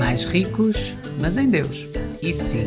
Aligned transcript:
Mais 0.00 0.24
ricos, 0.24 0.94
mas 1.20 1.36
em 1.36 1.50
Deus. 1.50 1.86
Isso 2.22 2.42
sim. 2.42 2.66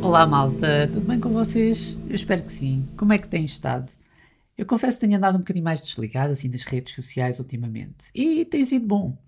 Olá 0.00 0.24
malta, 0.28 0.88
tudo 0.92 1.08
bem 1.08 1.18
com 1.18 1.30
vocês? 1.30 1.98
Eu 2.08 2.14
espero 2.14 2.44
que 2.44 2.52
sim. 2.52 2.88
Como 2.96 3.12
é 3.12 3.18
que 3.18 3.28
têm 3.28 3.44
estado? 3.44 3.90
Eu 4.56 4.64
confesso 4.64 4.96
que 4.96 5.06
tenho 5.06 5.18
andado 5.18 5.34
um 5.34 5.38
bocadinho 5.38 5.64
mais 5.64 5.80
desligado 5.80 6.30
assim 6.30 6.48
das 6.48 6.62
redes 6.62 6.94
sociais 6.94 7.40
ultimamente 7.40 8.12
e 8.14 8.44
tem 8.44 8.64
sido 8.64 8.86
bom. 8.86 9.18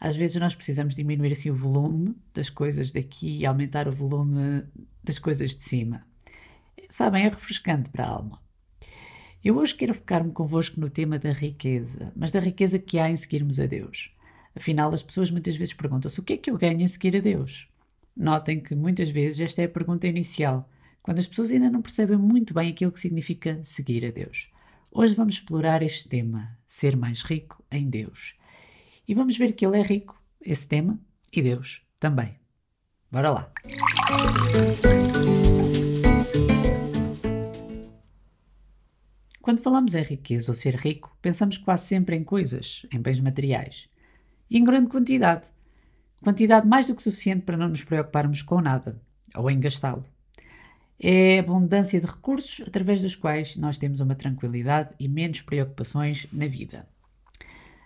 Às 0.00 0.16
vezes 0.16 0.40
nós 0.40 0.54
precisamos 0.54 0.96
diminuir 0.96 1.32
assim 1.32 1.50
o 1.50 1.54
volume 1.54 2.16
das 2.32 2.48
coisas 2.48 2.92
daqui 2.92 3.40
e 3.40 3.44
aumentar 3.44 3.86
o 3.86 3.92
volume 3.92 4.64
das 5.04 5.18
coisas 5.18 5.54
de 5.54 5.64
cima. 5.64 6.02
Sabem, 6.88 7.26
é 7.26 7.28
refrescante 7.28 7.90
para 7.90 8.06
a 8.06 8.08
alma. 8.08 8.40
Eu 9.42 9.56
hoje 9.56 9.74
quero 9.74 9.94
focar-me 9.94 10.32
convosco 10.32 10.78
no 10.78 10.90
tema 10.90 11.18
da 11.18 11.32
riqueza, 11.32 12.12
mas 12.14 12.30
da 12.30 12.38
riqueza 12.38 12.78
que 12.78 12.98
há 12.98 13.10
em 13.10 13.16
seguirmos 13.16 13.58
a 13.58 13.64
Deus. 13.64 14.14
Afinal, 14.54 14.92
as 14.92 15.02
pessoas 15.02 15.30
muitas 15.30 15.56
vezes 15.56 15.72
perguntam-se 15.72 16.20
o 16.20 16.22
que 16.22 16.34
é 16.34 16.36
que 16.36 16.50
eu 16.50 16.58
ganho 16.58 16.82
em 16.82 16.86
seguir 16.86 17.16
a 17.16 17.20
Deus? 17.20 17.66
Notem 18.14 18.60
que 18.60 18.74
muitas 18.74 19.08
vezes 19.08 19.40
esta 19.40 19.62
é 19.62 19.64
a 19.64 19.68
pergunta 19.68 20.06
inicial, 20.06 20.68
quando 21.02 21.20
as 21.20 21.26
pessoas 21.26 21.50
ainda 21.50 21.70
não 21.70 21.80
percebem 21.80 22.18
muito 22.18 22.52
bem 22.52 22.68
aquilo 22.68 22.92
que 22.92 23.00
significa 23.00 23.58
seguir 23.64 24.04
a 24.04 24.10
Deus. 24.10 24.50
Hoje 24.90 25.14
vamos 25.14 25.34
explorar 25.34 25.82
este 25.82 26.06
tema, 26.06 26.58
ser 26.66 26.94
mais 26.94 27.22
rico 27.22 27.64
em 27.70 27.88
Deus. 27.88 28.34
E 29.08 29.14
vamos 29.14 29.38
ver 29.38 29.52
que 29.52 29.64
ele 29.64 29.78
é 29.78 29.82
rico, 29.82 30.22
esse 30.42 30.68
tema, 30.68 31.00
e 31.32 31.40
Deus 31.40 31.80
também. 31.98 32.34
Bora 33.10 33.30
lá! 33.30 33.52
Quando 39.50 39.62
falamos 39.62 39.96
em 39.96 40.02
riqueza 40.04 40.52
ou 40.52 40.54
ser 40.54 40.76
rico, 40.76 41.10
pensamos 41.20 41.58
quase 41.58 41.84
sempre 41.84 42.14
em 42.14 42.22
coisas, 42.22 42.86
em 42.94 43.00
bens 43.00 43.18
materiais. 43.18 43.88
E 44.48 44.56
em 44.56 44.62
grande 44.62 44.86
quantidade. 44.86 45.48
Quantidade 46.22 46.68
mais 46.68 46.86
do 46.86 46.94
que 46.94 47.02
suficiente 47.02 47.42
para 47.42 47.56
não 47.56 47.68
nos 47.68 47.82
preocuparmos 47.82 48.42
com 48.42 48.60
nada, 48.60 49.02
ou 49.34 49.50
em 49.50 49.58
gastá-lo. 49.58 50.04
É 51.00 51.38
a 51.38 51.40
abundância 51.40 52.00
de 52.00 52.06
recursos 52.06 52.64
através 52.64 53.02
dos 53.02 53.16
quais 53.16 53.56
nós 53.56 53.76
temos 53.76 53.98
uma 53.98 54.14
tranquilidade 54.14 54.90
e 55.00 55.08
menos 55.08 55.42
preocupações 55.42 56.28
na 56.32 56.46
vida. 56.46 56.88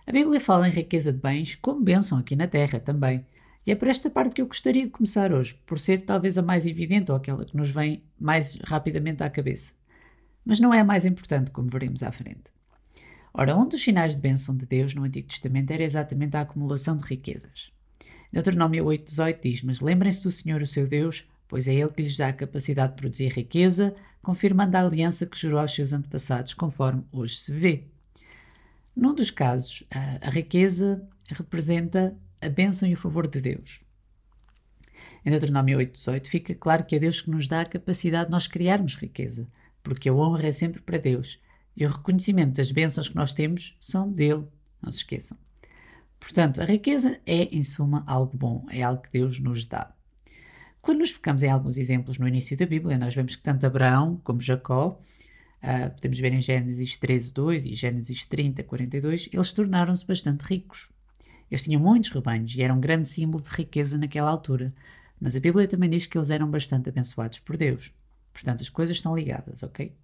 A 0.05 0.11
Bíblia 0.11 0.39
fala 0.39 0.67
em 0.69 0.71
riqueza 0.71 1.11
de 1.11 1.19
bens 1.19 1.55
como 1.55 1.81
bênção 1.81 2.19
aqui 2.19 2.35
na 2.35 2.45
Terra 2.45 2.79
também. 2.79 3.25
E 3.65 3.71
é 3.71 3.75
por 3.75 3.87
esta 3.87 4.07
parte 4.07 4.35
que 4.35 4.41
eu 4.43 4.45
gostaria 4.45 4.83
de 4.83 4.91
começar 4.91 5.33
hoje, 5.33 5.59
por 5.65 5.79
ser 5.79 6.01
talvez 6.01 6.37
a 6.37 6.43
mais 6.43 6.67
evidente 6.67 7.09
ou 7.09 7.17
aquela 7.17 7.43
que 7.43 7.57
nos 7.57 7.71
vem 7.71 8.03
mais 8.19 8.53
rapidamente 8.63 9.23
à 9.23 9.31
cabeça. 9.31 9.73
Mas 10.45 10.59
não 10.59 10.73
é 10.73 10.83
mais 10.83 11.05
importante, 11.05 11.51
como 11.51 11.67
veremos 11.67 12.03
à 12.03 12.11
frente. 12.11 12.53
Ora, 13.33 13.57
um 13.57 13.67
dos 13.67 13.83
sinais 13.83 14.15
de 14.15 14.21
bênção 14.21 14.55
de 14.55 14.65
Deus 14.65 14.93
no 14.93 15.03
Antigo 15.03 15.27
Testamento 15.27 15.71
era 15.71 15.83
exatamente 15.83 16.37
a 16.37 16.41
acumulação 16.41 16.95
de 16.95 17.03
riquezas. 17.03 17.73
Deuteronômio 18.31 18.85
8,18 18.85 19.39
diz: 19.41 19.61
Mas 19.63 19.81
lembrem-se 19.81 20.23
do 20.23 20.31
Senhor, 20.31 20.61
o 20.61 20.67
seu 20.67 20.87
Deus, 20.87 21.27
pois 21.47 21.67
é 21.67 21.73
Ele 21.73 21.91
que 21.91 22.03
lhes 22.03 22.15
dá 22.15 22.29
a 22.29 22.33
capacidade 22.33 22.93
de 22.93 23.01
produzir 23.01 23.33
riqueza, 23.33 23.95
confirmando 24.21 24.77
a 24.77 24.81
aliança 24.81 25.25
que 25.25 25.37
jurou 25.37 25.59
aos 25.59 25.73
seus 25.73 25.91
antepassados, 25.91 26.53
conforme 26.53 27.03
hoje 27.11 27.35
se 27.35 27.51
vê. 27.51 27.87
Num 28.95 29.13
dos 29.13 29.31
casos, 29.31 29.83
a, 29.91 30.27
a 30.27 30.29
riqueza 30.29 31.05
representa 31.27 32.17
a 32.41 32.47
bênção 32.47 32.87
e 32.87 32.93
o 32.93 32.97
favor 32.97 33.27
de 33.27 33.41
Deus. 33.41 33.81
Em 35.25 35.31
Deuteronômio 35.31 35.79
8,18 35.79 36.27
fica 36.27 36.55
claro 36.55 36.85
que 36.85 36.95
é 36.95 36.99
Deus 36.99 37.19
que 37.19 37.29
nos 37.29 37.47
dá 37.47 37.61
a 37.61 37.65
capacidade 37.65 38.25
de 38.25 38.31
nós 38.31 38.47
criarmos 38.47 38.95
riqueza, 38.95 39.47
porque 39.85 40.09
a 40.09 40.13
honra 40.13 40.47
é 40.47 40.51
sempre 40.51 40.81
para 40.81 40.97
Deus 40.97 41.39
e 41.77 41.85
o 41.85 41.89
reconhecimento 41.89 42.55
das 42.55 42.71
bênçãos 42.71 43.07
que 43.07 43.15
nós 43.15 43.33
temos 43.33 43.77
são 43.79 44.11
dele, 44.11 44.45
não 44.81 44.91
se 44.91 44.97
esqueçam. 44.97 45.37
Portanto, 46.19 46.59
a 46.59 46.65
riqueza 46.65 47.19
é, 47.25 47.43
em 47.55 47.61
suma, 47.61 48.03
algo 48.07 48.35
bom, 48.35 48.65
é 48.69 48.81
algo 48.81 49.03
que 49.03 49.11
Deus 49.11 49.39
nos 49.39 49.65
dá. 49.65 49.93
Quando 50.81 50.99
nos 50.99 51.11
focamos 51.11 51.43
em 51.43 51.49
alguns 51.49 51.77
exemplos 51.77 52.17
no 52.17 52.27
início 52.27 52.57
da 52.57 52.65
Bíblia, 52.65 52.97
nós 52.97 53.13
vemos 53.13 53.35
que 53.35 53.43
tanto 53.43 53.65
Abraão 53.65 54.19
como 54.23 54.41
Jacó 54.41 54.99
Uh, 55.65 55.89
podemos 55.95 56.19
ver 56.19 56.31
em 56.31 56.41
Gênesis 56.41 56.95
13, 56.95 57.33
2 57.33 57.65
e 57.65 57.73
Gênesis 57.73 58.23
30, 58.23 58.61
42, 58.61 59.29
eles 59.33 59.51
tornaram-se 59.51 60.05
bastante 60.05 60.43
ricos. 60.43 60.91
Eles 61.49 61.63
tinham 61.63 61.81
muitos 61.81 62.11
rebanhos 62.11 62.53
e 62.55 62.61
eram 62.61 62.77
um 62.77 62.79
grande 62.79 63.09
símbolo 63.09 63.43
de 63.43 63.49
riqueza 63.49 63.97
naquela 63.97 64.29
altura. 64.29 64.71
Mas 65.19 65.35
a 65.35 65.39
Bíblia 65.39 65.67
também 65.67 65.89
diz 65.89 66.05
que 66.05 66.19
eles 66.19 66.29
eram 66.29 66.51
bastante 66.51 66.89
abençoados 66.89 67.39
por 67.39 67.57
Deus. 67.57 67.91
Portanto, 68.35 68.61
as 68.61 68.69
coisas 68.69 68.97
estão 68.97 69.15
ligadas, 69.15 69.63
ok? 69.63 69.95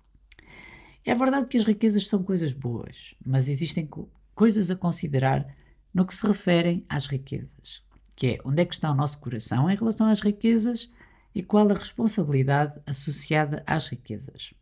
É 1.04 1.14
verdade 1.14 1.48
que 1.48 1.58
as 1.58 1.66
riquezas 1.66 2.08
são 2.08 2.24
coisas 2.24 2.54
boas, 2.54 3.14
mas 3.26 3.50
existem 3.50 3.90
coisas 4.34 4.72
a 4.72 4.76
considerar 4.76 5.54
no 5.94 6.06
que 6.06 6.16
se 6.16 6.26
referem 6.26 6.86
às 6.88 7.08
riquezas, 7.08 7.84
que 8.16 8.28
é 8.28 8.40
onde 8.46 8.62
é 8.62 8.66
que 8.66 8.74
está 8.74 8.90
o 8.90 8.96
nosso 8.96 9.20
coração 9.20 9.70
em 9.70 9.76
relação 9.76 10.08
às 10.08 10.22
riquezas 10.22 10.90
e 11.36 11.44
qual 11.44 11.70
a 11.70 11.74
responsabilidade 11.74 12.80
associada 12.86 13.64
às 13.68 13.90
riquezas. 13.90 14.54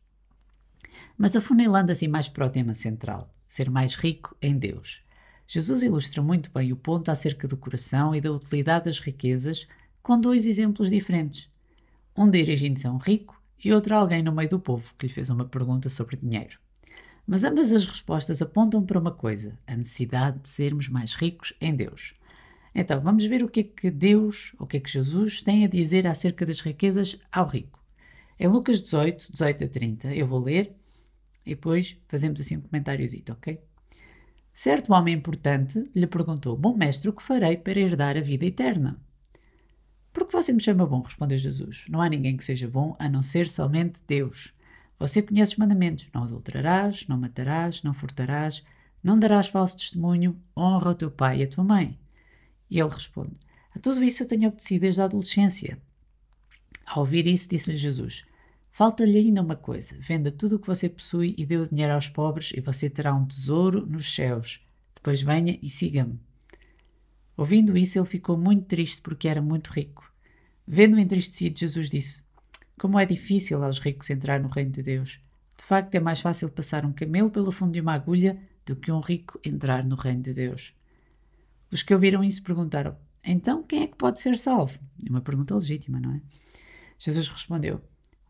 Mas 1.16 1.36
afunilando 1.36 1.92
assim 1.92 2.08
mais 2.08 2.28
para 2.28 2.48
o 2.48 2.50
tema 2.50 2.74
central, 2.74 3.32
ser 3.48 3.70
mais 3.70 3.94
rico 3.94 4.36
em 4.42 4.58
Deus. 4.58 5.04
Jesus 5.48 5.84
ilustra 5.84 6.24
muito 6.24 6.50
bem 6.52 6.74
o 6.74 6.76
ponto 6.76 7.10
acerca 7.12 7.48
do 7.48 7.56
coração 7.56 8.16
e 8.16 8.22
da 8.22 8.32
utilidade 8.32 8.86
das 8.86 9.00
riquezas 9.00 9.68
com 10.02 10.20
dois 10.20 10.48
exemplos 10.48 10.90
diferentes. 10.90 11.52
Um 12.18 12.28
dirigindo-se 12.28 12.88
a 12.88 12.92
um 12.92 12.98
rico 12.98 13.39
e 13.64 13.74
outro 13.74 13.96
a 13.96 14.00
alguém 14.00 14.24
no 14.24 14.32
meio 14.32 14.50
do 14.50 14.60
povo 14.60 14.94
que 14.98 15.08
lhe 15.08 15.14
fez 15.14 15.30
uma 15.30 15.46
pergunta 15.46 15.90
sobre 15.90 16.18
dinheiro. 16.18 16.60
Mas 17.28 17.44
ambas 17.44 17.72
as 17.72 17.86
respostas 17.86 18.42
apontam 18.42 18.84
para 18.84 19.00
uma 19.00 19.12
coisa: 19.12 19.58
a 19.68 19.76
necessidade 19.76 20.40
de 20.40 20.50
sermos 20.50 20.90
mais 20.90 21.14
ricos 21.14 21.54
em 21.62 21.76
Deus. 21.76 22.14
Então, 22.74 23.00
vamos 23.02 23.26
ver 23.26 23.44
o 23.44 23.50
que 23.50 23.60
é 23.60 23.64
que 23.64 23.92
Deus, 23.92 24.54
o 24.60 24.66
que 24.66 24.78
é 24.78 24.80
que 24.80 24.90
Jesus 24.90 25.42
tem 25.42 25.66
a 25.66 25.68
dizer 25.68 26.08
acerca 26.08 26.46
das 26.46 26.62
riquezas 26.62 27.20
ao 27.32 27.48
rico. 27.48 27.80
Em 28.40 28.48
Lucas 28.48 28.82
18, 28.82 29.32
18 29.34 29.64
a 29.64 29.68
30, 29.68 30.16
eu 30.16 30.26
vou 30.26 30.40
ler 30.40 30.76
e 31.46 31.56
depois 31.56 31.98
fazemos 32.08 32.40
assim 32.40 32.58
um 32.58 32.62
comentáriozito, 32.62 33.32
ok? 33.34 33.60
Certo 34.54 34.94
homem 34.94 35.16
importante 35.16 35.90
lhe 35.96 36.08
perguntou: 36.08 36.56
Bom 36.56 36.76
mestre, 36.76 37.10
o 37.10 37.14
que 37.14 37.24
farei 37.24 37.58
para 37.58 37.80
herdar 37.80 38.18
a 38.18 38.22
vida 38.22 38.46
eterna? 38.46 39.00
Porque 40.12 40.32
você 40.32 40.52
me 40.52 40.60
chama 40.60 40.86
bom, 40.86 41.02
respondeu 41.02 41.38
Jesus. 41.38 41.86
Não 41.90 42.02
há 42.02 42.10
ninguém 42.10 42.36
que 42.36 42.44
seja 42.44 42.68
bom 42.68 42.96
a 43.00 43.08
não 43.08 43.22
ser 43.22 43.50
somente 43.50 44.02
Deus. 44.08 44.54
Você 44.98 45.22
conhece 45.22 45.54
os 45.54 45.58
mandamentos: 45.58 46.10
não 46.14 46.24
adulterarás, 46.24 47.08
não 47.08 47.18
matarás, 47.18 47.84
não 47.84 47.94
furtarás, 47.94 48.64
não 49.04 49.18
darás 49.18 49.48
falso 49.48 49.78
testemunho, 49.78 50.38
honra 50.58 50.92
o 50.92 50.96
teu 50.96 51.10
pai 51.10 51.40
e 51.40 51.44
a 51.44 51.48
tua 51.48 51.64
mãe. 51.64 51.98
E 52.70 52.80
ele 52.80 52.90
responde: 52.90 53.36
A 53.74 53.80
tudo 53.80 54.04
isso 54.04 54.24
eu 54.24 54.28
tenho 54.28 54.48
obedecido 54.48 54.82
desde 54.82 55.02
a 55.02 55.06
adolescência. 55.06 55.80
Ao 56.86 57.00
ouvir 57.00 57.28
isso, 57.28 57.50
disse-lhe 57.50 57.78
Jesus: 57.78 58.26
Falta-lhe 58.72 59.18
ainda 59.18 59.42
uma 59.42 59.56
coisa: 59.56 59.96
venda 60.00 60.32
tudo 60.32 60.56
o 60.56 60.60
que 60.60 60.68
você 60.68 60.90
possui 60.90 61.36
e 61.38 61.46
dê 61.46 61.58
o 61.58 61.68
dinheiro 61.68 61.94
aos 61.94 62.10
pobres, 62.10 62.52
e 62.56 62.62
você 62.62 62.90
terá 62.90 63.14
um 63.14 63.26
tesouro 63.26 63.86
nos 63.86 64.14
céus. 64.14 64.62
Depois 64.96 65.22
venha 65.22 65.58
e 65.62 65.70
siga-me. 65.70 66.20
Ouvindo 67.40 67.78
isso, 67.78 67.98
ele 67.98 68.06
ficou 68.06 68.38
muito 68.38 68.66
triste 68.66 69.02
porque 69.02 69.26
era 69.26 69.42
muito 69.42 69.70
rico. 69.70 70.12
Vendo-o 70.68 71.00
entristecido, 71.00 71.58
Jesus 71.58 71.90
disse: 71.90 72.22
Como 72.78 73.00
é 73.00 73.06
difícil 73.06 73.64
aos 73.64 73.80
ricos 73.80 74.10
entrar 74.10 74.42
no 74.42 74.50
reino 74.50 74.72
de 74.72 74.84
Deus. 74.84 75.22
De 75.58 75.64
facto, 75.64 75.96
é 75.96 76.02
mais 76.02 76.20
fácil 76.20 76.50
passar 76.50 76.86
um 76.86 76.92
camelo 76.92 77.32
pelo 77.32 77.50
fundo 77.50 77.72
de 77.72 77.80
uma 77.80 77.94
agulha 77.94 78.38
do 78.66 78.76
que 78.76 78.92
um 78.92 79.00
rico 79.00 79.40
entrar 79.42 79.86
no 79.86 79.96
reino 79.96 80.22
de 80.22 80.34
Deus. 80.34 80.74
Os 81.72 81.82
que 81.82 81.94
ouviram 81.94 82.22
isso 82.26 82.44
perguntaram: 82.44 82.98
Então 83.24 83.64
quem 83.64 83.84
é 83.84 83.88
que 83.88 83.96
pode 83.96 84.20
ser 84.20 84.38
salvo? 84.38 84.78
É 85.08 85.10
uma 85.10 85.22
pergunta 85.22 85.56
legítima, 85.56 85.98
não 85.98 86.16
é? 86.16 86.22
Jesus 86.98 87.30
respondeu: 87.30 87.82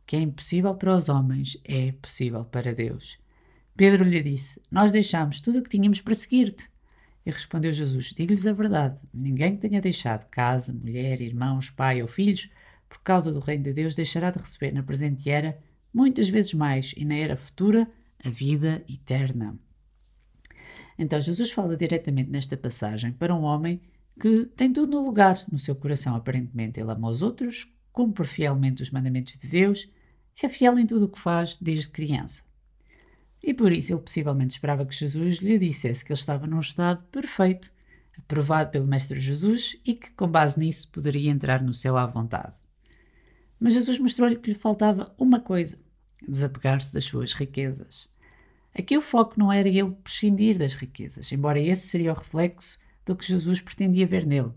que 0.06 0.16
é 0.16 0.22
impossível 0.22 0.76
para 0.76 0.96
os 0.96 1.10
homens 1.10 1.58
é 1.64 1.94
possível 1.94 2.46
para 2.46 2.76
Deus. 2.76 3.18
Pedro 3.76 4.04
lhe 4.04 4.22
disse: 4.22 4.62
Nós 4.72 4.92
deixámos 4.92 5.42
tudo 5.42 5.58
o 5.58 5.64
que 5.64 5.70
tínhamos 5.72 6.00
para 6.00 6.14
seguir-te. 6.14 6.70
E 7.26 7.32
respondeu 7.32 7.72
Jesus: 7.72 8.14
Digo-lhes 8.16 8.48
a 8.48 8.54
verdade: 8.54 9.00
ninguém 9.14 9.56
que 9.56 9.68
tenha 9.68 9.82
deixado 9.82 10.28
casa, 10.30 10.74
mulher, 10.74 11.22
irmãos, 11.22 11.70
pai 11.70 12.02
ou 12.02 12.08
filhos, 12.08 12.50
por 12.88 13.02
causa 13.02 13.32
do 13.32 13.40
reino 13.40 13.64
de 13.64 13.74
Deus, 13.74 13.96
deixará 13.96 14.32
de 14.32 14.40
receber 14.40 14.72
na 14.72 14.84
presente 14.84 15.30
era, 15.30 15.60
muitas 15.94 16.30
vezes 16.30 16.54
mais, 16.54 16.94
e 16.98 17.06
na 17.06 17.16
era 17.16 17.36
futura, 17.36 17.90
a 18.24 18.30
vida 18.30 18.84
eterna. 18.90 19.58
Então 20.98 21.22
Jesus 21.22 21.52
fala 21.52 21.78
diretamente 21.78 22.30
nesta 22.30 22.58
passagem 22.58 23.12
para 23.12 23.34
um 23.34 23.44
homem 23.44 23.80
que 24.20 24.46
tem 24.48 24.74
tudo 24.74 24.92
no 24.92 25.06
lugar 25.06 25.42
no 25.50 25.58
seu 25.58 25.76
coração, 25.76 26.16
aparentemente. 26.16 26.80
Ele 26.80 26.92
ama 26.92 27.10
os 27.10 27.22
outros, 27.22 27.72
cumpre 27.94 28.28
fielmente 28.28 28.84
os 28.84 28.92
mandamentos 28.92 29.38
de 29.40 29.48
Deus 29.48 29.90
é 30.42 30.50
fiel 30.50 30.78
em 30.80 30.86
tudo 30.86 31.06
o 31.06 31.10
que 31.10 31.20
faz 31.20 31.58
desde 31.58 31.90
criança. 31.90 32.44
E 33.44 33.54
por 33.54 33.72
isso 33.72 33.94
ele 33.94 34.02
possivelmente 34.02 34.56
esperava 34.56 34.86
que 34.86 34.96
Jesus 34.96 35.38
lhe 35.38 35.58
dissesse 35.58 36.04
que 36.04 36.12
ele 36.12 36.20
estava 36.20 36.46
num 36.46 36.60
estado 36.60 37.04
perfeito, 37.06 37.72
aprovado 38.18 38.72
pelo 38.72 38.88
Mestre 38.88 39.20
Jesus 39.20 39.78
e 39.86 39.94
que, 39.94 40.12
com 40.12 40.28
base 40.28 40.60
nisso, 40.60 40.90
poderia 40.92 41.32
entrar 41.32 41.62
no 41.62 41.74
céu 41.74 41.98
à 41.98 42.06
vontade. 42.06 42.54
Mas 43.60 43.74
Jesus 43.74 43.98
mostrou-lhe 44.00 44.36
que 44.36 44.50
lhe 44.50 44.56
faltava 44.56 45.14
uma 45.18 45.40
coisa, 45.40 45.80
desapegar-se 46.28 46.94
das 46.94 47.06
suas 47.06 47.34
riquezas. 47.34 48.08
Aqui 48.78 48.98
o 48.98 49.02
foco 49.02 49.38
não 49.38 49.52
era 49.52 49.68
ele 49.68 49.92
prescindir 49.94 50.58
das 50.58 50.74
riquezas, 50.74 51.32
embora 51.32 51.60
esse 51.60 51.88
seria 51.88 52.12
o 52.12 52.16
reflexo 52.16 52.80
do 53.06 53.16
que 53.16 53.26
Jesus 53.26 53.60
pretendia 53.60 54.06
ver 54.06 54.26
nele. 54.26 54.54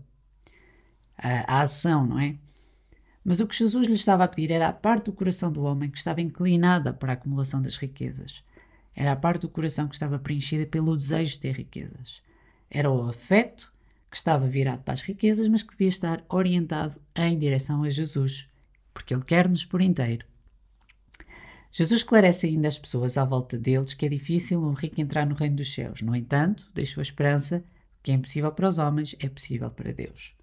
A, 1.17 1.57
a 1.57 1.61
ação, 1.61 2.05
não 2.05 2.19
é? 2.19 2.37
Mas 3.23 3.39
o 3.39 3.47
que 3.47 3.57
Jesus 3.57 3.87
lhe 3.87 3.93
estava 3.93 4.23
a 4.23 4.27
pedir 4.27 4.51
era 4.51 4.67
a 4.67 4.73
parte 4.73 5.05
do 5.05 5.13
coração 5.13 5.51
do 5.51 5.63
homem 5.63 5.89
que 5.89 5.97
estava 5.97 6.21
inclinada 6.21 6.93
para 6.93 7.13
a 7.13 7.15
acumulação 7.15 7.61
das 7.61 7.77
riquezas. 7.77 8.43
Era 8.95 9.13
a 9.13 9.15
parte 9.15 9.41
do 9.41 9.49
coração 9.49 9.87
que 9.87 9.95
estava 9.95 10.19
preenchida 10.19 10.65
pelo 10.65 10.95
desejo 10.95 11.33
de 11.33 11.39
ter 11.39 11.55
riquezas. 11.55 12.21
Era 12.69 12.89
o 12.89 13.07
afeto 13.07 13.71
que 14.09 14.17
estava 14.17 14.47
virado 14.47 14.83
para 14.83 14.93
as 14.93 15.01
riquezas, 15.01 15.47
mas 15.47 15.63
que 15.63 15.71
devia 15.71 15.87
estar 15.87 16.23
orientado 16.29 17.01
em 17.15 17.37
direção 17.37 17.83
a 17.83 17.89
Jesus, 17.89 18.47
porque 18.93 19.13
Ele 19.13 19.23
quer-nos 19.23 19.65
por 19.65 19.81
inteiro. 19.81 20.25
Jesus 21.71 22.01
esclarece 22.01 22.45
ainda 22.45 22.67
às 22.67 22.77
pessoas 22.77 23.17
à 23.17 23.25
volta 23.25 23.57
deles 23.57 23.95
que 23.95 24.05
é 24.05 24.09
difícil 24.09 24.63
um 24.63 24.73
rico 24.73 25.01
entrar 25.01 25.25
no 25.25 25.33
reino 25.33 25.55
dos 25.55 25.73
céus. 25.73 26.03
No 26.03 26.15
entanto, 26.15 26.69
deixou 26.73 27.01
a 27.01 27.03
esperança 27.03 27.63
que 28.03 28.11
é 28.11 28.13
impossível 28.13 28.51
para 28.51 28.67
os 28.67 28.77
homens 28.77 29.15
é 29.19 29.27
possível 29.27 29.71
para 29.71 29.91
Deus. 29.91 30.35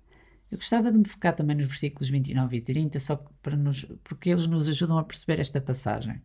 Eu 0.51 0.59
gostava 0.59 0.91
de 0.91 0.99
me 0.99 1.07
focar 1.07 1.37
também 1.37 1.55
nos 1.55 1.67
versículos 1.67 2.11
29 2.11 2.57
e 2.57 2.61
30, 2.61 2.99
só 2.99 3.17
para 3.41 3.57
nos, 3.57 3.85
porque 4.03 4.31
eles 4.31 4.49
nos 4.49 4.69
ajudam 4.69 4.99
a 4.99 5.05
perceber 5.05 5.39
esta 5.39 5.61
passagem. 5.61 6.21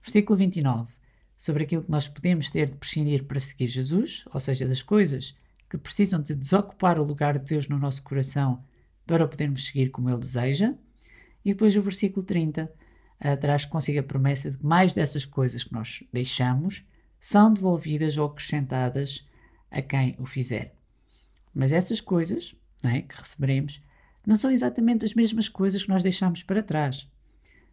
Versículo 0.00 0.38
29. 0.38 0.99
Sobre 1.40 1.62
aquilo 1.62 1.82
que 1.82 1.90
nós 1.90 2.06
podemos 2.06 2.50
ter 2.50 2.68
de 2.68 2.76
prescindir 2.76 3.24
para 3.24 3.40
seguir 3.40 3.66
Jesus, 3.66 4.26
ou 4.30 4.38
seja, 4.38 4.68
das 4.68 4.82
coisas 4.82 5.34
que 5.70 5.78
precisam 5.78 6.20
de 6.20 6.34
desocupar 6.34 6.98
o 6.98 7.02
lugar 7.02 7.38
de 7.38 7.46
Deus 7.46 7.66
no 7.66 7.78
nosso 7.78 8.02
coração 8.02 8.62
para 9.06 9.24
o 9.24 9.28
podermos 9.28 9.64
seguir 9.64 9.88
como 9.88 10.10
Ele 10.10 10.18
deseja. 10.18 10.74
E 11.42 11.52
depois 11.52 11.74
o 11.74 11.80
versículo 11.80 12.26
30 12.26 12.64
uh, 12.64 13.36
traz 13.40 13.64
consigo 13.64 14.00
a 14.00 14.02
promessa 14.02 14.50
de 14.50 14.58
que 14.58 14.66
mais 14.66 14.92
dessas 14.92 15.24
coisas 15.24 15.64
que 15.64 15.72
nós 15.72 16.04
deixamos 16.12 16.84
são 17.18 17.54
devolvidas 17.54 18.18
ou 18.18 18.26
acrescentadas 18.26 19.26
a 19.70 19.80
quem 19.80 20.16
o 20.18 20.26
fizer. 20.26 20.74
Mas 21.54 21.72
essas 21.72 22.02
coisas 22.02 22.54
é, 22.84 23.00
que 23.00 23.16
receberemos 23.16 23.82
não 24.26 24.36
são 24.36 24.50
exatamente 24.50 25.06
as 25.06 25.14
mesmas 25.14 25.48
coisas 25.48 25.84
que 25.84 25.88
nós 25.88 26.02
deixamos 26.02 26.42
para 26.42 26.62
trás. 26.62 27.08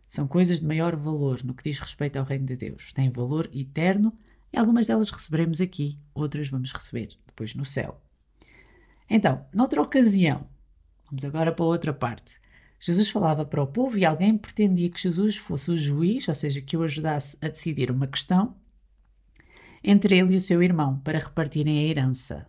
São 0.08 0.28
coisas 0.28 0.60
de 0.60 0.66
maior 0.66 0.96
valor 0.96 1.44
no 1.44 1.54
que 1.54 1.64
diz 1.64 1.80
respeito 1.80 2.18
ao 2.18 2.26
Reino 2.26 2.46
de 2.46 2.56
Deus. 2.56 2.94
Têm 2.94 3.10
valor 3.10 3.50
eterno 3.54 4.18
e 4.52 4.58
algumas 4.58 4.88
delas 4.88 5.10
receberemos 5.10 5.60
aqui, 5.60 6.00
outras 6.14 6.50
vamos 6.50 6.72
receber 6.72 7.10
depois 7.26 7.54
no 7.54 7.66
céu. 7.66 8.02
Então, 9.10 9.46
noutra 9.54 9.82
ocasião, 9.82 10.48
vamos 11.06 11.26
agora 11.26 11.52
para 11.52 11.66
outra 11.66 11.94
parte. 11.94 12.40
Jesus 12.80 13.10
falava 13.10 13.46
para 13.46 13.62
o 13.62 13.68
povo 13.68 13.98
e 13.98 14.06
alguém 14.06 14.38
pretendia 14.38 14.90
que 14.90 15.02
Jesus 15.02 15.36
fosse 15.36 15.72
o 15.72 15.78
juiz, 15.78 16.28
ou 16.28 16.36
seja, 16.36 16.62
que 16.62 16.78
o 16.78 16.84
ajudasse 16.84 17.38
a 17.42 17.48
decidir 17.48 17.90
uma 17.90 18.08
questão 18.08 18.56
entre 19.84 20.18
ele 20.18 20.34
e 20.34 20.38
o 20.38 20.42
seu 20.42 20.62
irmão 20.62 21.00
para 21.00 21.20
repartirem 21.20 21.80
a 21.80 21.84
herança. 21.84 22.48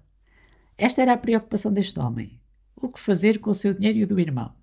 Esta 0.77 1.03
era 1.03 1.15
a 1.15 1.19
preocupação 1.19 1.73
deste 1.73 1.99
homem. 1.99 2.41
O 2.77 2.89
que 2.89 3.01
fazer 3.01 3.39
com 3.39 3.51
o 3.51 3.55
seu 3.55 3.75
dinheiro 3.75 3.99
e 3.99 4.05
o 4.05 4.07
do 4.07 4.21
irmão? 4.21 4.55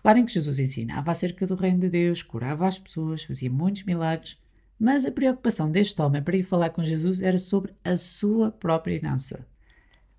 Reparem 0.00 0.24
que 0.24 0.32
Jesus 0.32 0.58
ensinava 0.58 1.12
acerca 1.12 1.46
do 1.46 1.54
reino 1.54 1.80
de 1.80 1.90
Deus, 1.90 2.22
curava 2.22 2.66
as 2.66 2.78
pessoas, 2.78 3.22
fazia 3.22 3.50
muitos 3.50 3.84
milagres, 3.84 4.40
mas 4.78 5.04
a 5.04 5.12
preocupação 5.12 5.70
deste 5.70 6.00
homem 6.00 6.22
para 6.22 6.38
ir 6.38 6.42
falar 6.42 6.70
com 6.70 6.82
Jesus 6.82 7.20
era 7.20 7.36
sobre 7.36 7.74
a 7.84 7.98
sua 7.98 8.50
própria 8.50 8.94
herança, 8.94 9.46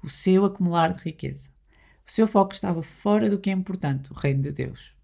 o 0.04 0.08
seu 0.08 0.46
acumular 0.46 0.94
de 0.94 1.04
riqueza. 1.04 1.50
O 2.08 2.12
seu 2.12 2.28
foco 2.28 2.54
estava 2.54 2.84
fora 2.84 3.28
do 3.28 3.40
que 3.40 3.50
é 3.50 3.54
importante, 3.54 4.12
o 4.12 4.16
reino 4.16 4.44
de 4.44 4.52
Deus. 4.52 4.96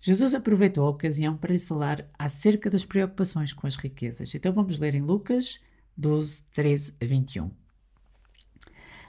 Jesus 0.00 0.34
aproveitou 0.34 0.88
a 0.88 0.90
ocasião 0.90 1.36
para 1.36 1.52
lhe 1.52 1.60
falar 1.60 2.04
acerca 2.18 2.68
das 2.68 2.84
preocupações 2.84 3.52
com 3.52 3.64
as 3.64 3.76
riquezas. 3.76 4.34
Então 4.34 4.52
vamos 4.52 4.76
ler 4.76 4.96
em 4.96 5.02
Lucas 5.02 5.60
12, 5.96 6.46
13 6.52 6.96
a 7.00 7.06
21. 7.06 7.48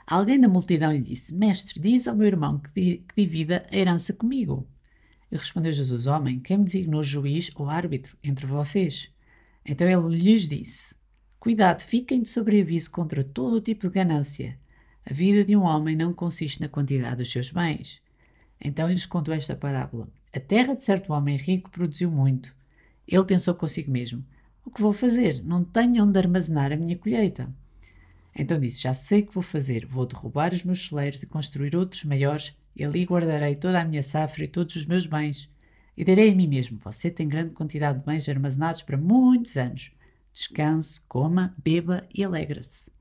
Alguém 0.05 0.39
da 0.39 0.47
multidão 0.47 0.91
lhe 0.91 1.01
disse: 1.01 1.33
Mestre, 1.33 1.79
diz 1.79 2.07
ao 2.07 2.15
meu 2.15 2.27
irmão 2.27 2.59
que, 2.59 3.03
divida 3.17 3.65
a 3.71 3.75
herança 3.75 4.13
comigo. 4.13 4.67
E 5.35 5.37
respondeu 5.37 5.73
Jesus: 5.73 6.07
Homem, 6.07 6.39
quem 6.39 6.59
me 6.59 6.63
designou 6.63 7.03
juiz 7.03 7.51
ou 7.55 7.69
árbitro 7.69 8.17
entre 8.23 8.45
vocês? 8.45 9.11
Então 9.65 9.85
ele 9.85 10.17
lhes 10.17 10.47
disse: 10.47 10.95
Cuidado, 11.37 11.81
fiquem 11.81 12.21
de 12.21 12.29
sobreaviso 12.29 12.89
contra 12.89 13.21
todo 13.21 13.57
o 13.57 13.61
tipo 13.61 13.89
de 13.89 13.95
ganância. 13.95 14.57
A 15.05 15.13
vida 15.13 15.43
de 15.43 15.53
um 15.53 15.63
homem 15.63 15.93
não 15.93 16.13
consiste 16.13 16.61
na 16.61 16.69
quantidade 16.69 17.17
dos 17.17 17.29
seus 17.29 17.51
bens. 17.51 18.01
Então 18.61 18.89
lhes 18.89 19.05
contou 19.05 19.33
esta 19.33 19.57
parábola: 19.57 20.07
A 20.33 20.39
terra 20.39 20.73
de 20.73 20.85
certo 20.85 21.11
homem 21.11 21.35
rico 21.35 21.69
produziu 21.69 22.09
muito. 22.09 22.55
Ele 23.05 23.25
pensou 23.25 23.55
consigo 23.55 23.91
mesmo: 23.91 24.25
O 24.63 24.71
que 24.71 24.81
vou 24.81 24.93
fazer? 24.93 25.43
Não 25.43 25.65
tenho 25.65 26.05
onde 26.05 26.17
armazenar 26.17 26.71
a 26.71 26.77
minha 26.77 26.97
colheita. 26.97 27.53
Então 28.33 28.57
disse: 28.57 28.83
Já 28.83 28.93
sei 28.93 29.19
o 29.19 29.25
que 29.25 29.33
vou 29.33 29.43
fazer. 29.43 29.85
Vou 29.85 30.05
derrubar 30.05 30.53
os 30.53 30.63
meus 30.63 30.87
celeiros 30.87 31.21
e 31.23 31.27
construir 31.27 31.75
outros 31.75 32.05
maiores, 32.05 32.55
e 32.75 32.83
ali 32.83 33.05
guardarei 33.05 33.55
toda 33.55 33.79
a 33.79 33.85
minha 33.85 34.03
safra 34.03 34.43
e 34.43 34.47
todos 34.47 34.75
os 34.75 34.85
meus 34.85 35.05
bens. 35.05 35.49
E 35.95 36.03
darei 36.03 36.31
a 36.31 36.35
mim 36.35 36.47
mesmo: 36.47 36.77
Você 36.79 37.09
tem 37.09 37.27
grande 37.27 37.53
quantidade 37.53 37.99
de 37.99 38.05
bens 38.05 38.27
armazenados 38.27 38.81
para 38.81 38.97
muitos 38.97 39.55
anos. 39.55 39.91
Descanse, 40.33 40.99
coma, 41.07 41.55
beba 41.63 42.05
e 42.13 42.23
alegre-se. 42.23 42.91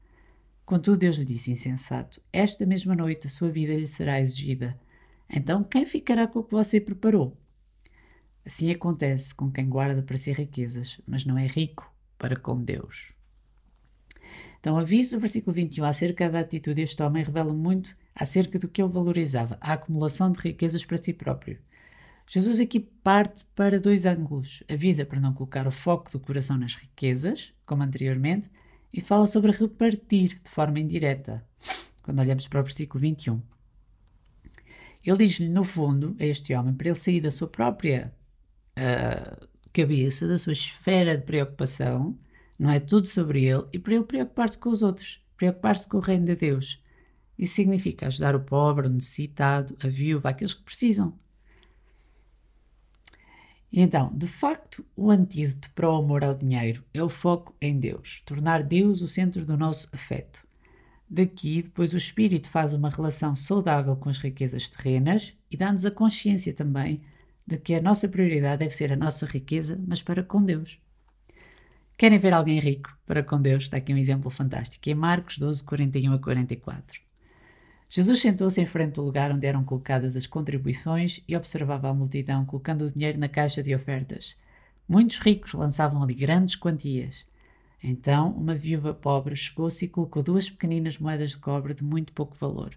Contudo, 0.65 0.99
Deus 0.99 1.17
lhe 1.17 1.25
disse, 1.25 1.51
insensato: 1.51 2.23
Esta 2.33 2.65
mesma 2.65 2.95
noite 2.95 3.27
a 3.27 3.31
sua 3.31 3.51
vida 3.51 3.75
lhe 3.75 3.89
será 3.89 4.21
exigida. 4.21 4.79
Então, 5.29 5.65
quem 5.65 5.85
ficará 5.85 6.27
com 6.27 6.39
o 6.39 6.45
que 6.45 6.53
você 6.53 6.81
preparou? 6.81 7.37
Assim 8.47 8.71
acontece 8.71 9.35
com 9.35 9.51
quem 9.51 9.69
guarda 9.69 10.03
para 10.03 10.17
si 10.17 10.33
riquezas, 10.33 11.01
mas 11.07 11.25
não 11.25 11.37
é 11.37 11.47
rico 11.47 11.93
para 12.19 12.37
com 12.37 12.55
Deus. 12.55 13.13
Então, 14.61 14.79
aviso, 14.79 15.17
o 15.17 15.21
versículo 15.21 15.55
21 15.55 15.85
acerca 15.85 16.31
da 16.31 16.41
atitude 16.41 16.77
deste 16.77 17.03
homem 17.03 17.25
revela 17.25 17.53
muito 17.53 17.95
acerca 18.15 18.59
do 18.59 18.69
que 18.69 18.81
ele 18.81 18.93
valorizava, 18.93 19.59
a 19.61 19.73
acumulação 19.73 20.31
de 20.31 20.39
riquezas 20.41 20.85
para 20.85 20.97
si 20.97 21.13
próprio. 21.13 21.59
Jesus 22.27 22.59
aqui 22.61 22.81
parte 22.81 23.45
para 23.55 23.79
dois 23.79 24.07
ângulos. 24.07 24.63
Avisa 24.69 25.05
para 25.05 25.21
não 25.21 25.35
colocar 25.35 25.67
o 25.67 25.71
foco 25.71 26.11
do 26.11 26.21
coração 26.21 26.57
nas 26.57 26.75
riquezas, 26.75 27.53
como 27.67 27.83
anteriormente, 27.83 28.49
e 28.93 29.01
fala 29.01 29.27
sobre 29.27 29.51
repartir 29.51 30.39
de 30.43 30.49
forma 30.49 30.79
indireta, 30.79 31.45
quando 32.03 32.21
olhamos 32.21 32.47
para 32.47 32.61
o 32.61 32.63
versículo 32.63 33.01
21. 33.01 33.43
Ele 35.05 35.27
diz-lhe, 35.27 35.49
no 35.49 35.65
fundo, 35.65 36.17
a 36.19 36.25
este 36.25 36.55
homem, 36.55 36.73
para 36.73 36.89
ele 36.89 36.99
sair 36.99 37.21
da 37.21 37.31
sua 37.31 37.49
própria 37.49 38.15
uh, 38.79 39.49
cabeça, 39.73 40.27
da 40.27 40.39
sua 40.39 40.53
esfera 40.53 41.17
de 41.17 41.25
preocupação, 41.25 42.17
não 42.59 42.71
é 42.71 42.81
tudo 42.81 43.07
sobre 43.07 43.45
ele, 43.45 43.65
e 43.73 43.79
para 43.79 43.95
ele 43.95 44.05
preocupar-se 44.05 44.57
com 44.57 44.71
os 44.71 44.83
outros, 44.83 45.23
preocupar-se 45.37 45.89
com 45.89 45.99
o 45.99 46.01
reino 46.01 46.25
de 46.25 46.37
Deus. 46.37 46.83
Isso 47.39 47.55
significa 47.55 48.07
ajudar 48.07 48.37
o 48.37 48.41
pobre, 48.41 48.87
o 48.87 48.91
necessitado, 48.91 49.77
a 49.83 49.89
viúva, 49.89 50.29
aqueles 50.29 50.55
que 50.55 50.63
precisam. 50.63 51.19
Então, 53.73 54.13
de 54.15 54.29
facto, 54.29 54.87
o 54.97 55.11
antídoto 55.11 55.69
para 55.73 55.91
o 55.91 55.97
amor 55.97 56.23
ao 56.23 56.33
dinheiro 56.33 56.85
é 56.95 57.03
o 57.03 57.09
foco 57.09 57.57
em 57.61 57.77
Deus, 57.79 58.23
tornar 58.25 58.63
Deus 58.63 59.03
o 59.03 59.09
centro 59.09 59.45
do 59.45 59.57
nosso 59.57 59.89
afeto. 59.93 60.47
Daqui, 61.11 61.63
depois, 61.63 61.93
o 61.93 61.97
espírito 61.97 62.49
faz 62.49 62.73
uma 62.73 62.89
relação 62.89 63.35
saudável 63.35 63.97
com 63.97 64.09
as 64.09 64.19
riquezas 64.19 64.69
terrenas 64.69 65.37
e 65.51 65.57
dá-nos 65.57 65.85
a 65.85 65.91
consciência 65.91 66.53
também 66.53 67.03
de 67.47 67.59
que 67.59 67.75
a 67.75 67.83
nossa 67.83 68.09
prioridade 68.09 68.61
deve 68.61 68.75
ser 68.75 68.93
a 68.93 68.97
nossa 68.97 69.27
riqueza, 69.27 69.79
mas 69.87 70.01
para 70.01 70.23
com 70.23 70.43
Deus. 70.43 70.81
Querem 71.99 72.19
ver 72.19 72.33
alguém 72.33 72.59
rico 72.59 72.97
para 73.05 73.23
com 73.23 73.41
Deus? 73.41 73.65
Está 73.65 73.77
aqui 73.77 73.93
um 73.93 73.99
exemplo 73.99 74.31
fantástico. 74.31 74.89
Em 74.89 74.95
Marcos 74.95 75.39
12, 75.39 75.63
41 75.65 76.13
a 76.13 76.19
44. 76.19 77.04
Jesus 77.89 78.21
sentou-se 78.21 78.61
em 78.61 78.67
frente 78.67 78.95
do 78.95 79.03
lugar 79.03 79.31
onde 79.31 79.47
eram 79.47 79.65
colocadas 79.65 80.17
as 80.17 80.27
contribuições 80.27 81.21
e 81.29 81.37
observava 81.37 81.89
a 81.89 81.95
multidão 81.95 82.45
colocando 82.45 82.83
o 82.83 82.91
dinheiro 82.91 83.19
na 83.19 83.29
caixa 83.29 83.63
de 83.63 83.75
ofertas. 83.75 84.37
Muitos 84.89 85.19
ricos 85.19 85.53
lançavam 85.53 86.03
ali 86.03 86.15
grandes 86.15 86.57
quantias. 86.57 87.27
Então, 87.83 88.33
uma 88.33 88.55
viúva 88.55 88.95
pobre 88.95 89.37
chegou-se 89.37 89.85
e 89.85 89.89
colocou 89.89 90.23
duas 90.23 90.49
pequeninas 90.49 90.99
moedas 90.99 91.31
de 91.31 91.39
cobre 91.39 91.75
de 91.75 91.85
muito 91.85 92.13
pouco 92.13 92.35
valor. 92.35 92.77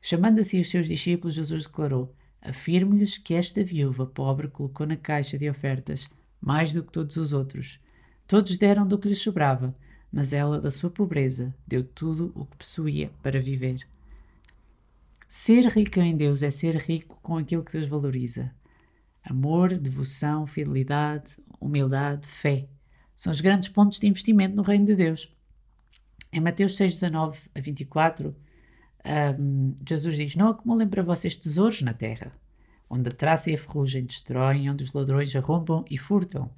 Chamando 0.00 0.40
assim 0.40 0.60
os 0.60 0.68
seus 0.68 0.88
discípulos, 0.88 1.34
Jesus 1.34 1.64
declarou: 1.64 2.14
Afirmo-lhes 2.40 3.16
que 3.16 3.34
esta 3.34 3.62
viúva 3.62 4.04
pobre 4.04 4.48
colocou 4.48 4.86
na 4.86 4.96
caixa 4.96 5.38
de 5.38 5.48
ofertas 5.48 6.08
mais 6.40 6.74
do 6.74 6.82
que 6.82 6.90
todos 6.90 7.16
os 7.16 7.32
outros. 7.32 7.78
Todos 8.26 8.58
deram 8.58 8.86
do 8.86 8.98
que 8.98 9.08
lhes 9.08 9.22
sobrava, 9.22 9.74
mas 10.12 10.32
ela, 10.32 10.60
da 10.60 10.70
sua 10.70 10.90
pobreza, 10.90 11.54
deu 11.66 11.82
tudo 11.82 12.30
o 12.34 12.44
que 12.44 12.56
possuía 12.58 13.10
para 13.22 13.40
viver. 13.40 13.86
Ser 15.26 15.66
rico 15.68 15.98
em 15.98 16.14
Deus 16.14 16.42
é 16.42 16.50
ser 16.50 16.76
rico 16.76 17.18
com 17.22 17.38
aquilo 17.38 17.64
que 17.64 17.72
Deus 17.72 17.86
valoriza. 17.86 18.52
Amor, 19.24 19.78
devoção, 19.78 20.46
fidelidade, 20.46 21.36
humildade, 21.58 22.26
fé. 22.26 22.68
São 23.16 23.32
os 23.32 23.40
grandes 23.40 23.70
pontos 23.70 23.98
de 23.98 24.06
investimento 24.06 24.54
no 24.54 24.62
reino 24.62 24.84
de 24.84 24.94
Deus. 24.94 25.34
Em 26.30 26.40
Mateus 26.40 26.76
6, 26.76 27.00
19 27.00 27.38
a 27.54 27.60
24, 27.60 28.36
um, 29.40 29.74
Jesus 29.88 30.16
diz: 30.16 30.36
Não 30.36 30.48
acumulem 30.48 30.88
para 30.88 31.02
vocês 31.02 31.36
tesouros 31.36 31.80
na 31.82 31.94
terra, 31.94 32.32
onde 32.90 33.08
a 33.08 33.12
traça 33.12 33.50
e 33.50 33.54
a 33.54 33.58
ferrugem 33.58 34.04
destroem, 34.04 34.70
onde 34.70 34.84
os 34.84 34.92
ladrões 34.92 35.34
arrombam 35.34 35.84
e 35.90 35.96
furtam. 35.96 36.50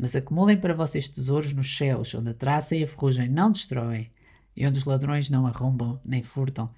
Mas 0.00 0.16
acumulem 0.16 0.56
para 0.56 0.72
vocês 0.72 1.10
tesouros 1.10 1.52
nos 1.52 1.76
céus, 1.76 2.14
onde 2.14 2.30
a 2.30 2.34
traça 2.34 2.74
e 2.74 2.82
a 2.82 2.86
ferrugem 2.86 3.28
não 3.28 3.52
destroem, 3.52 4.10
e 4.56 4.66
onde 4.66 4.78
os 4.78 4.86
ladrões 4.86 5.28
não 5.28 5.46
arrombam 5.46 6.00
nem 6.02 6.22
furtam. 6.22 6.70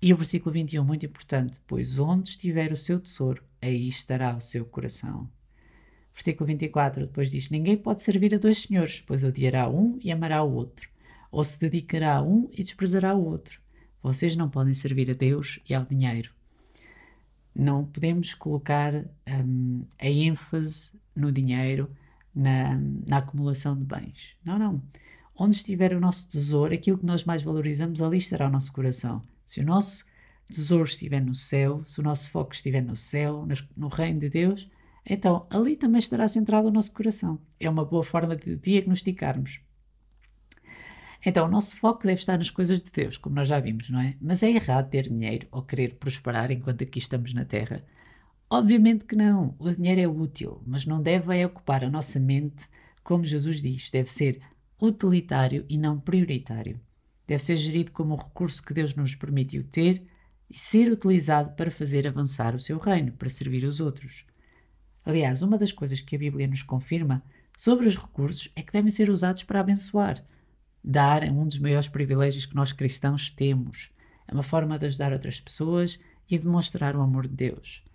E 0.00 0.10
o 0.10 0.16
versículo 0.16 0.54
21, 0.54 0.82
muito 0.82 1.04
importante: 1.04 1.60
Pois 1.66 1.98
onde 1.98 2.30
estiver 2.30 2.72
o 2.72 2.76
seu 2.76 2.98
tesouro, 2.98 3.44
aí 3.60 3.86
estará 3.90 4.34
o 4.34 4.40
seu 4.40 4.64
coração. 4.64 5.28
Versículo 6.14 6.46
24 6.46 7.06
depois 7.06 7.30
diz: 7.30 7.50
Ninguém 7.50 7.76
pode 7.76 8.00
servir 8.00 8.34
a 8.34 8.38
dois 8.38 8.62
senhores, 8.62 9.02
pois 9.02 9.22
odiará 9.22 9.68
um 9.68 9.98
e 10.02 10.10
amará 10.10 10.42
o 10.42 10.54
outro, 10.54 10.88
ou 11.30 11.44
se 11.44 11.60
dedicará 11.60 12.16
a 12.16 12.22
um 12.22 12.48
e 12.50 12.64
desprezará 12.64 13.14
o 13.14 13.22
outro. 13.22 13.60
Vocês 14.02 14.34
não 14.34 14.48
podem 14.48 14.72
servir 14.72 15.10
a 15.10 15.14
Deus 15.14 15.60
e 15.68 15.74
ao 15.74 15.84
dinheiro. 15.84 16.32
Não 17.54 17.84
podemos 17.84 18.32
colocar 18.32 18.94
um, 19.44 19.84
a 19.98 20.08
ênfase 20.08 20.92
no 21.14 21.30
dinheiro, 21.30 21.90
na, 22.36 22.78
na 23.06 23.16
acumulação 23.18 23.74
de 23.74 23.84
bens. 23.84 24.36
Não, 24.44 24.58
não. 24.58 24.82
Onde 25.34 25.56
estiver 25.56 25.94
o 25.94 26.00
nosso 26.00 26.28
tesouro, 26.28 26.74
aquilo 26.74 26.98
que 26.98 27.06
nós 27.06 27.24
mais 27.24 27.42
valorizamos, 27.42 28.02
ali 28.02 28.18
estará 28.18 28.46
o 28.46 28.50
nosso 28.50 28.72
coração. 28.72 29.22
Se 29.46 29.60
o 29.60 29.64
nosso 29.64 30.04
tesouro 30.46 30.84
estiver 30.84 31.20
no 31.20 31.34
céu, 31.34 31.82
se 31.84 31.98
o 32.00 32.02
nosso 32.02 32.30
foco 32.30 32.54
estiver 32.54 32.82
no 32.82 32.94
céu, 32.94 33.46
no 33.76 33.88
reino 33.88 34.20
de 34.20 34.28
Deus, 34.28 34.70
então 35.04 35.46
ali 35.50 35.76
também 35.76 35.98
estará 35.98 36.28
centrado 36.28 36.68
o 36.68 36.70
nosso 36.70 36.92
coração. 36.92 37.40
É 37.58 37.68
uma 37.68 37.84
boa 37.84 38.04
forma 38.04 38.36
de 38.36 38.56
diagnosticarmos. 38.56 39.60
Então, 41.24 41.46
o 41.46 41.50
nosso 41.50 41.76
foco 41.76 42.06
deve 42.06 42.20
estar 42.20 42.38
nas 42.38 42.50
coisas 42.50 42.80
de 42.80 42.90
Deus, 42.90 43.18
como 43.18 43.34
nós 43.34 43.48
já 43.48 43.58
vimos, 43.58 43.90
não 43.90 43.98
é? 43.98 44.14
Mas 44.20 44.42
é 44.44 44.50
errado 44.50 44.88
ter 44.88 45.08
dinheiro 45.08 45.48
ou 45.50 45.62
querer 45.62 45.94
prosperar 45.94 46.52
enquanto 46.52 46.84
aqui 46.84 47.00
estamos 47.00 47.34
na 47.34 47.44
Terra. 47.44 47.82
Obviamente 48.48 49.04
que 49.04 49.16
não. 49.16 49.54
O 49.58 49.70
dinheiro 49.70 50.00
é 50.00 50.08
útil, 50.08 50.62
mas 50.66 50.86
não 50.86 51.02
deve 51.02 51.36
é 51.36 51.44
ocupar 51.44 51.84
a 51.84 51.90
nossa 51.90 52.20
mente, 52.20 52.64
como 53.02 53.24
Jesus 53.24 53.60
diz, 53.60 53.90
deve 53.90 54.10
ser 54.10 54.40
utilitário 54.80 55.64
e 55.68 55.76
não 55.76 55.98
prioritário. 55.98 56.80
Deve 57.26 57.42
ser 57.42 57.56
gerido 57.56 57.90
como 57.90 58.14
um 58.14 58.18
recurso 58.18 58.62
que 58.62 58.74
Deus 58.74 58.94
nos 58.94 59.16
permitiu 59.16 59.64
ter 59.64 60.06
e 60.48 60.58
ser 60.58 60.90
utilizado 60.92 61.54
para 61.56 61.70
fazer 61.72 62.06
avançar 62.06 62.54
o 62.54 62.60
seu 62.60 62.78
reino, 62.78 63.12
para 63.12 63.28
servir 63.28 63.64
os 63.64 63.80
outros. 63.80 64.24
Aliás, 65.04 65.42
uma 65.42 65.58
das 65.58 65.72
coisas 65.72 66.00
que 66.00 66.14
a 66.14 66.18
Bíblia 66.18 66.46
nos 66.46 66.62
confirma 66.62 67.22
sobre 67.56 67.86
os 67.86 67.96
recursos 67.96 68.50
é 68.54 68.62
que 68.62 68.72
devem 68.72 68.90
ser 68.90 69.10
usados 69.10 69.42
para 69.42 69.60
abençoar. 69.60 70.24
Dar 70.84 71.24
é 71.24 71.30
um 71.30 71.48
dos 71.48 71.58
maiores 71.58 71.88
privilégios 71.88 72.46
que 72.46 72.54
nós 72.54 72.70
cristãos 72.70 73.30
temos. 73.30 73.90
É 74.28 74.32
uma 74.32 74.42
forma 74.44 74.78
de 74.78 74.86
ajudar 74.86 75.12
outras 75.12 75.40
pessoas 75.40 75.98
e 76.30 76.38
demonstrar 76.38 76.94
o 76.94 77.00
amor 77.00 77.26
de 77.26 77.34
Deus. 77.34 77.85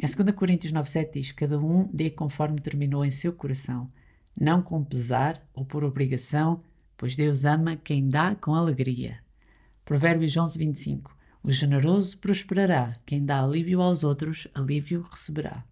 Em 0.00 0.06
2 0.06 0.36
Coríntios 0.36 0.72
9,7 0.72 1.12
diz: 1.12 1.32
Cada 1.32 1.58
um 1.58 1.88
dê 1.92 2.10
conforme 2.10 2.60
terminou 2.60 3.04
em 3.04 3.10
seu 3.10 3.32
coração, 3.32 3.90
não 4.38 4.62
com 4.62 4.84
pesar 4.84 5.42
ou 5.52 5.64
por 5.64 5.84
obrigação, 5.84 6.62
pois 6.96 7.16
Deus 7.16 7.44
ama 7.44 7.76
quem 7.76 8.08
dá 8.08 8.34
com 8.34 8.54
alegria. 8.54 9.18
Provérbios 9.84 10.36
11:25 10.36 11.10
O 11.42 11.50
generoso 11.50 12.18
prosperará, 12.18 12.92
quem 13.06 13.24
dá 13.24 13.42
alívio 13.42 13.80
aos 13.80 14.04
outros, 14.04 14.46
alívio 14.54 15.06
receberá. 15.10 15.64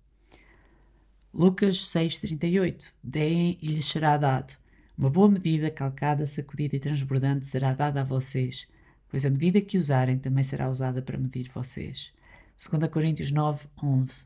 Lucas 1.32 1.76
6,38 1.76 2.92
Deem 3.02 3.58
e 3.60 3.66
lhes 3.66 3.84
será 3.84 4.16
dado. 4.16 4.56
Uma 4.96 5.10
boa 5.10 5.28
medida, 5.28 5.70
calcada, 5.70 6.24
sacudida 6.24 6.76
e 6.76 6.80
transbordante 6.80 7.46
será 7.46 7.74
dada 7.74 8.00
a 8.00 8.04
vocês, 8.04 8.66
pois 9.10 9.26
a 9.26 9.30
medida 9.30 9.60
que 9.60 9.76
usarem 9.76 10.18
também 10.18 10.42
será 10.42 10.70
usada 10.70 11.02
para 11.02 11.18
medir 11.18 11.50
vocês. 11.52 12.10
2 12.56 12.90
Coríntios 12.90 13.30
9, 13.30 13.66
11 13.82 14.24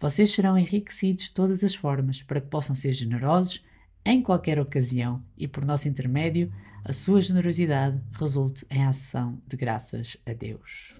Vocês 0.00 0.30
serão 0.30 0.58
enriquecidos 0.58 1.26
de 1.26 1.32
todas 1.32 1.62
as 1.62 1.74
formas, 1.74 2.22
para 2.22 2.40
que 2.40 2.48
possam 2.48 2.74
ser 2.74 2.92
generosos 2.92 3.64
em 4.04 4.20
qualquer 4.20 4.58
ocasião 4.58 5.22
e, 5.36 5.46
por 5.46 5.64
nosso 5.64 5.86
intermédio, 5.86 6.52
a 6.84 6.92
sua 6.92 7.20
generosidade 7.20 8.00
resulte 8.12 8.66
em 8.70 8.84
ação 8.84 9.40
de 9.46 9.56
graças 9.56 10.16
a 10.26 10.32
Deus. 10.32 10.94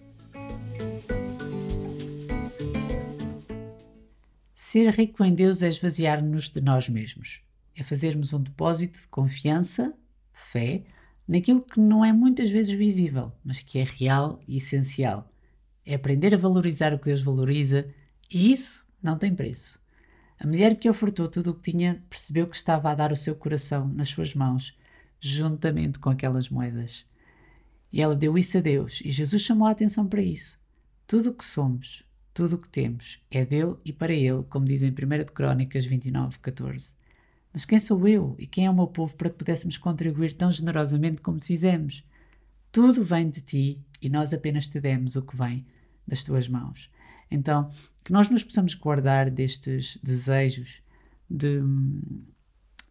Ser 4.54 4.90
rico 4.90 5.24
em 5.24 5.34
Deus 5.34 5.62
é 5.62 5.68
esvaziar-nos 5.68 6.50
de 6.50 6.60
nós 6.60 6.88
mesmos. 6.88 7.42
É 7.74 7.82
fazermos 7.82 8.32
um 8.32 8.40
depósito 8.40 9.00
de 9.00 9.08
confiança, 9.08 9.94
fé, 10.32 10.84
naquilo 11.26 11.62
que 11.62 11.80
não 11.80 12.04
é 12.04 12.12
muitas 12.12 12.50
vezes 12.50 12.76
visível, 12.76 13.32
mas 13.44 13.60
que 13.60 13.78
é 13.78 13.84
real 13.84 14.40
e 14.46 14.58
essencial. 14.58 15.27
É 15.90 15.94
aprender 15.94 16.34
a 16.34 16.36
valorizar 16.36 16.92
o 16.92 16.98
que 16.98 17.06
Deus 17.06 17.22
valoriza 17.22 17.88
e 18.30 18.52
isso 18.52 18.86
não 19.02 19.16
tem 19.16 19.34
preço. 19.34 19.80
A 20.38 20.46
mulher 20.46 20.78
que 20.78 20.90
ofertou 20.90 21.28
tudo 21.28 21.50
o 21.50 21.54
que 21.54 21.72
tinha 21.72 22.04
percebeu 22.10 22.46
que 22.46 22.56
estava 22.56 22.90
a 22.90 22.94
dar 22.94 23.10
o 23.10 23.16
seu 23.16 23.34
coração 23.34 23.88
nas 23.88 24.10
suas 24.10 24.34
mãos, 24.34 24.78
juntamente 25.18 25.98
com 25.98 26.10
aquelas 26.10 26.50
moedas. 26.50 27.06
E 27.90 28.02
ela 28.02 28.14
deu 28.14 28.36
isso 28.36 28.58
a 28.58 28.60
Deus, 28.60 29.00
e 29.02 29.10
Jesus 29.10 29.40
chamou 29.40 29.66
a 29.66 29.70
atenção 29.70 30.06
para 30.06 30.20
isso. 30.20 30.58
Tudo 31.06 31.30
o 31.30 31.34
que 31.34 31.42
somos, 31.42 32.04
tudo 32.34 32.56
o 32.56 32.58
que 32.58 32.68
temos 32.68 33.18
é 33.30 33.46
dele 33.46 33.74
e 33.82 33.90
para 33.90 34.12
ele, 34.12 34.42
como 34.50 34.66
diz 34.66 34.82
em 34.82 34.90
1 34.90 34.92
Crónicas 35.32 35.86
29, 35.86 36.38
14. 36.40 36.94
Mas 37.50 37.64
quem 37.64 37.78
sou 37.78 38.06
eu 38.06 38.36
e 38.38 38.46
quem 38.46 38.66
é 38.66 38.70
o 38.70 38.74
meu 38.74 38.88
povo 38.88 39.16
para 39.16 39.30
que 39.30 39.38
pudéssemos 39.38 39.78
contribuir 39.78 40.34
tão 40.34 40.52
generosamente 40.52 41.22
como 41.22 41.40
fizemos? 41.40 42.04
Tudo 42.70 43.02
vem 43.02 43.30
de 43.30 43.40
ti 43.40 43.80
e 44.02 44.10
nós 44.10 44.34
apenas 44.34 44.68
te 44.68 44.78
demos 44.78 45.16
o 45.16 45.22
que 45.22 45.34
vem 45.34 45.64
das 46.08 46.24
tuas 46.24 46.48
mãos. 46.48 46.90
Então, 47.30 47.70
que 48.02 48.12
nós 48.12 48.30
nos 48.30 48.42
possamos 48.42 48.74
guardar 48.74 49.30
destes 49.30 49.98
desejos 50.02 50.82
de, 51.28 51.60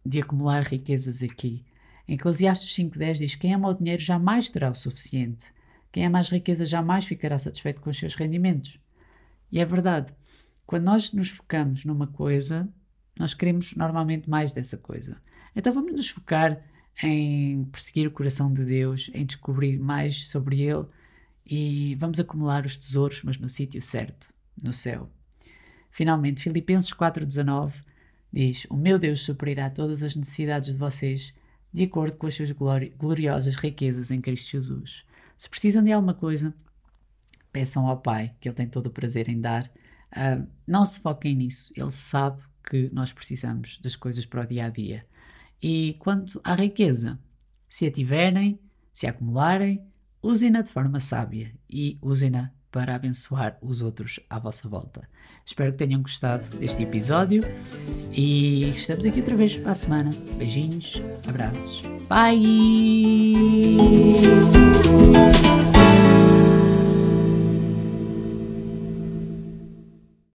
de 0.06 0.20
acumular 0.20 0.62
riquezas 0.62 1.22
aqui. 1.22 1.64
Em 2.06 2.14
Eclesiastes 2.14 2.72
5.10 2.72 3.18
diz: 3.18 3.34
Quem 3.34 3.52
ama 3.52 3.68
o 3.68 3.74
dinheiro 3.74 4.00
jamais 4.00 4.48
terá 4.48 4.70
o 4.70 4.74
suficiente. 4.74 5.52
Quem 5.90 6.06
ama 6.06 6.20
as 6.20 6.28
riquezas 6.28 6.68
jamais 6.68 7.04
ficará 7.04 7.36
satisfeito 7.36 7.80
com 7.80 7.90
os 7.90 7.98
seus 7.98 8.14
rendimentos. 8.14 8.78
E 9.50 9.58
é 9.58 9.64
verdade. 9.64 10.14
Quando 10.64 10.84
nós 10.84 11.12
nos 11.12 11.30
focamos 11.30 11.84
numa 11.84 12.06
coisa, 12.06 12.68
nós 13.18 13.34
queremos 13.34 13.74
normalmente 13.74 14.30
mais 14.30 14.52
dessa 14.52 14.76
coisa. 14.78 15.20
Então 15.56 15.72
vamos 15.72 15.92
nos 15.92 16.08
focar 16.10 16.62
em 17.02 17.64
perseguir 17.64 18.06
o 18.06 18.10
coração 18.10 18.52
de 18.52 18.64
Deus, 18.64 19.10
em 19.14 19.24
descobrir 19.24 19.78
mais 19.78 20.28
sobre 20.28 20.60
Ele 20.60 20.86
e 21.48 21.94
vamos 21.94 22.20
acumular 22.20 22.66
os 22.66 22.76
tesouros, 22.76 23.22
mas 23.22 23.38
no 23.38 23.48
sítio 23.48 23.80
certo, 23.80 24.32
no 24.62 24.72
céu. 24.72 25.10
Finalmente, 25.90 26.42
Filipenses 26.42 26.92
4,19 26.92 27.82
diz: 28.32 28.66
O 28.70 28.76
meu 28.76 28.98
Deus 28.98 29.22
suprirá 29.22 29.70
todas 29.70 30.02
as 30.02 30.14
necessidades 30.14 30.72
de 30.72 30.78
vocês 30.78 31.34
de 31.72 31.84
acordo 31.84 32.16
com 32.16 32.26
as 32.26 32.34
suas 32.34 32.50
gloriosas 32.52 33.56
riquezas 33.56 34.10
em 34.10 34.20
Cristo 34.20 34.52
Jesus. 34.52 35.04
Se 35.36 35.48
precisam 35.48 35.82
de 35.82 35.92
alguma 35.92 36.14
coisa, 36.14 36.54
peçam 37.52 37.86
ao 37.86 38.00
Pai, 38.00 38.34
que 38.40 38.48
Ele 38.48 38.56
tem 38.56 38.68
todo 38.68 38.86
o 38.86 38.90
prazer 38.90 39.28
em 39.28 39.40
dar. 39.40 39.70
Uh, 40.12 40.46
não 40.66 40.84
se 40.84 41.00
foquem 41.00 41.34
nisso, 41.34 41.72
Ele 41.76 41.90
sabe 41.90 42.42
que 42.68 42.90
nós 42.92 43.12
precisamos 43.12 43.78
das 43.80 43.96
coisas 43.96 44.26
para 44.26 44.42
o 44.42 44.46
dia 44.46 44.66
a 44.66 44.68
dia. 44.68 45.06
E 45.62 45.96
quanto 45.98 46.40
à 46.44 46.54
riqueza, 46.54 47.18
se 47.68 47.86
a 47.86 47.90
tiverem, 47.90 48.58
se 48.92 49.06
a 49.06 49.10
acumularem, 49.10 49.82
Usem-na 50.28 50.60
de 50.60 50.70
forma 50.70 51.00
sábia 51.00 51.50
e 51.70 51.96
usem-na 52.02 52.50
para 52.70 52.94
abençoar 52.94 53.56
os 53.62 53.80
outros 53.80 54.20
à 54.28 54.38
vossa 54.38 54.68
volta. 54.68 55.08
Espero 55.42 55.72
que 55.72 55.78
tenham 55.78 56.02
gostado 56.02 56.44
deste 56.58 56.82
episódio 56.82 57.42
e 58.12 58.68
estamos 58.68 59.06
aqui 59.06 59.20
outra 59.20 59.34
vez 59.34 59.58
para 59.58 59.70
a 59.70 59.74
semana. 59.74 60.10
Beijinhos, 60.36 61.00
abraços, 61.26 61.80
bye! 62.10 62.28